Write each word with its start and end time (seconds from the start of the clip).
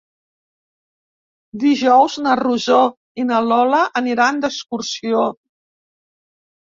Dijous 1.63 2.15
na 2.27 2.33
Rosó 2.39 2.79
i 3.23 3.25
na 3.33 3.41
Lola 3.49 3.83
aniran 4.01 4.39
d'excursió. 4.47 5.21